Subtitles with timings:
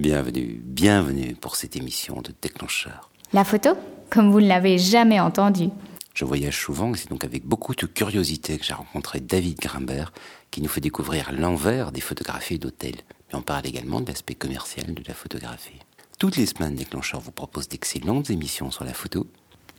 [0.00, 3.10] Bienvenue, bienvenue pour cette émission de Déclencheur.
[3.32, 3.70] La photo
[4.10, 5.68] Comme vous ne l'avez jamais entendu.
[6.14, 10.12] Je voyage souvent et c'est donc avec beaucoup de curiosité que j'ai rencontré David Grimbert
[10.50, 13.02] qui nous fait découvrir l'envers des photographies d'hôtels.
[13.28, 15.78] Mais on parle également de l'aspect commercial de la photographie.
[16.18, 19.28] Toutes les semaines, Déclencheur vous propose d'excellentes émissions sur la photo.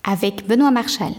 [0.05, 1.11] Avec Benoît Marchal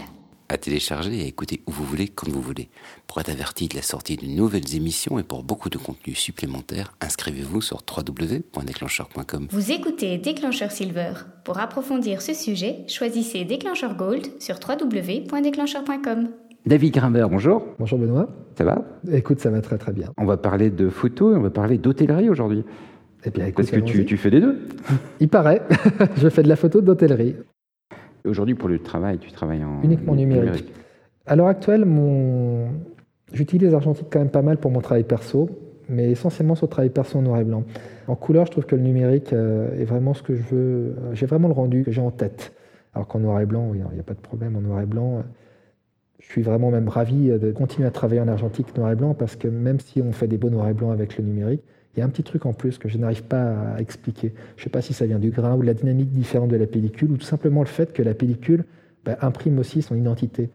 [0.49, 2.69] à télécharger et à écouter où vous voulez, quand vous voulez.
[3.07, 6.93] Pour être averti de la sortie de nouvelles émissions et pour beaucoup de contenus supplémentaires,
[7.01, 9.47] inscrivez-vous sur www.déclencheur.com.
[9.51, 11.13] Vous écoutez Déclencheur Silver.
[11.43, 16.29] Pour approfondir ce sujet, choisissez Déclencheur Gold sur www.déclencheur.com.
[16.65, 17.63] David Grimbert, bonjour.
[17.79, 18.27] Bonjour Benoît.
[18.57, 18.83] Ça va?
[19.11, 20.11] Écoute, ça va très très bien.
[20.17, 22.65] On va parler de photos et on va parler d'hôtellerie aujourd'hui.
[23.23, 24.67] Eh bien, écoute, Parce que tu, tu, fais des deux.
[25.19, 25.61] Il paraît.
[26.17, 27.35] je fais de la photo d'hôtellerie.
[28.27, 30.71] Aujourd'hui, pour le travail, tu travailles en uniquement numérique.
[31.25, 32.67] À l'heure actuelle, mon...
[33.33, 35.49] j'utilise l'argentique quand même pas mal pour mon travail perso,
[35.89, 37.63] mais essentiellement sur le travail perso en noir et blanc.
[38.07, 40.95] En couleur, je trouve que le numérique euh, est vraiment ce que je veux.
[41.13, 42.53] J'ai vraiment le rendu que j'ai en tête.
[42.93, 44.55] Alors qu'en noir et blanc, il n'y a pas de problème.
[44.55, 45.23] En noir et blanc,
[46.19, 49.35] je suis vraiment même ravi de continuer à travailler en argentique noir et blanc parce
[49.35, 51.61] que même si on fait des beaux noirs et blancs avec le numérique,
[51.97, 54.31] il y a un petit truc en plus que je n'arrive pas à expliquer.
[54.55, 56.55] Je ne sais pas si ça vient du grain ou de la dynamique différente de
[56.55, 58.65] la pellicule, ou tout simplement le fait que la pellicule
[59.03, 60.51] bah, imprime aussi son identité.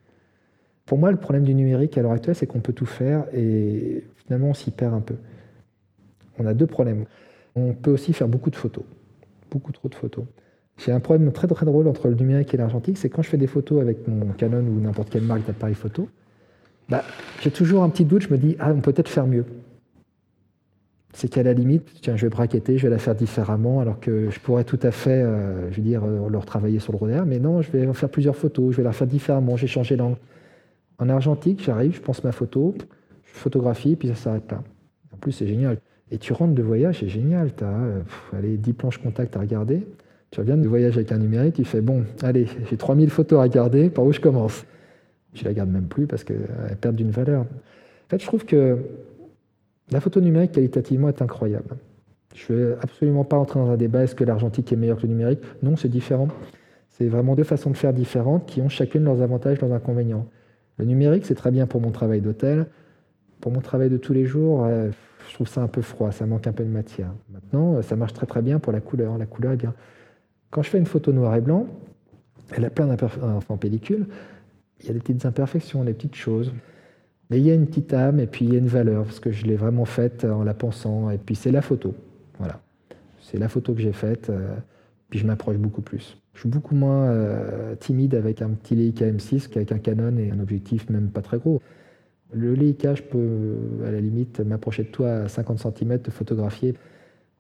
[0.86, 4.04] Pour moi, le problème du numérique à l'heure actuelle, c'est qu'on peut tout faire et
[4.18, 5.16] finalement on s'y perd un peu.
[6.38, 7.06] On a deux problèmes.
[7.56, 8.84] On peut aussi faire beaucoup de photos,
[9.50, 10.24] beaucoup trop de photos.
[10.78, 13.36] J'ai un problème très très drôle entre le numérique et l'argentique, c'est quand je fais
[13.36, 16.08] des photos avec mon Canon ou n'importe quelle marque d'appareil photo,
[16.88, 17.02] bah,
[17.40, 19.44] j'ai toujours un petit doute, je me dis, ah, on peut peut-être faire mieux
[21.12, 24.30] c'est qu'à la limite, tiens, je vais braqueter, je vais la faire différemment, alors que
[24.30, 27.26] je pourrais tout à fait, euh, je veux dire, euh, leur travailler sur le rodère,
[27.26, 30.16] mais non, je vais faire plusieurs photos, je vais la faire différemment, j'ai changé l'angle.
[30.98, 32.74] En argentique, j'arrive, je pense ma photo,
[33.24, 34.62] je photographie, puis ça s'arrête là.
[35.12, 35.78] En plus, c'est génial.
[36.10, 39.86] Et tu rentres de voyage, c'est génial, tu as allez, 10 planches contact à regarder,
[40.30, 43.42] tu reviens de voyage avec un numérique, tu fais, bon, allez, j'ai 3000 photos à
[43.42, 44.64] regarder, par où je commence?
[45.34, 47.42] Je la garde même plus parce qu'elles perdent d'une valeur.
[47.42, 48.78] En fait, je trouve que
[49.92, 51.76] la photo numérique, qualitativement, est incroyable.
[52.34, 55.02] Je ne vais absolument pas entrer dans un débat est-ce que l'argentique est meilleur que
[55.02, 55.40] le numérique?
[55.62, 56.28] Non, c'est différent.
[56.88, 60.26] C'est vraiment deux façons de faire différentes qui ont chacune leurs avantages, leurs inconvénients.
[60.78, 62.66] Le numérique, c'est très bien pour mon travail d'hôtel.
[63.40, 64.90] Pour mon travail de tous les jours, euh,
[65.28, 67.12] je trouve ça un peu froid, ça manque un peu de matière.
[67.30, 69.18] Maintenant, ça marche très très bien pour la couleur.
[69.18, 69.74] La couleur bien.
[70.50, 71.66] Quand je fais une photo noir et blanc,
[72.54, 74.06] elle a plein d'imperfections en pellicule.
[74.80, 76.52] Il y a des petites imperfections, des petites choses.
[77.32, 79.18] Mais il y a une petite âme et puis il y a une valeur, parce
[79.18, 81.08] que je l'ai vraiment faite en la pensant.
[81.08, 81.94] Et puis c'est la photo.
[82.38, 82.60] Voilà.
[83.22, 84.28] C'est la photo que j'ai faite.
[84.28, 84.54] Euh,
[85.08, 86.18] puis je m'approche beaucoup plus.
[86.34, 90.30] Je suis beaucoup moins euh, timide avec un petit Leica M6 qu'avec un Canon et
[90.30, 91.62] un objectif même pas très gros.
[92.34, 93.56] Le Leica, je peux
[93.86, 96.74] à la limite m'approcher de toi à 50 cm, te photographier.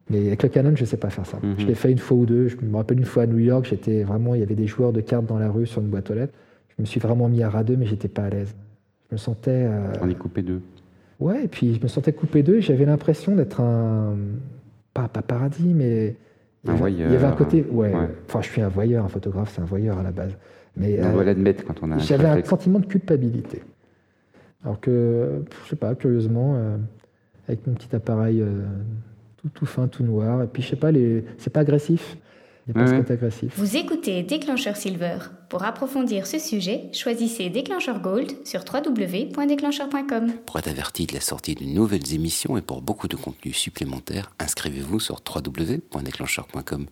[0.08, 1.38] Mais avec le Canon, je ne sais pas faire ça.
[1.42, 1.56] Mhm.
[1.58, 2.48] Je l'ai fait une fois ou deux.
[2.48, 4.94] Je me rappelle une fois à New York, j'étais vraiment, il y avait des joueurs
[4.94, 6.32] de cartes dans la rue sur une boîte aux lettres.
[6.78, 8.54] Je me suis vraiment mis à ras deux, mais j'étais pas à l'aise.
[9.12, 9.66] Je me sentais.
[9.66, 10.62] Euh, On est coupé d'eux.
[11.20, 12.60] Ouais, et puis je me sentais coupé d'eux.
[12.60, 14.16] J'avais l'impression d'être un.
[14.94, 16.16] Pas, pas paradis, mais.
[16.66, 17.10] Un voyeur.
[17.10, 17.62] Il y avait un côté.
[17.70, 17.92] Ouais,
[18.26, 20.34] Enfin, je suis un voyeur, un photographe, c'est un voyeur à la base.
[20.78, 21.98] Mais, on doit euh, l'admettre quand on a.
[21.98, 23.62] J'avais un sentiment de culpabilité.
[24.64, 26.78] Alors que, je sais pas, curieusement, euh,
[27.48, 28.42] avec mon petit appareil
[29.36, 31.26] tout, tout fin, tout noir, et puis je sais pas, les...
[31.36, 32.16] c'est pas agressif.
[33.56, 35.18] Vous écoutez Déclencheur Silver.
[35.48, 40.32] Pour approfondir ce sujet, choisissez Déclencheur Gold sur www.déclencheur.com.
[40.46, 44.30] Pour être averti de la sortie de nouvelles émissions et pour beaucoup de contenus supplémentaires,
[44.38, 46.86] inscrivez-vous sur www.déclencheur.com.